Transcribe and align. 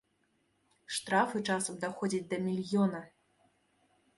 Штрафы 0.95 1.37
часам 1.55 1.77
даходзяць 1.83 2.25
да 2.33 2.37
мільёна. 2.49 3.03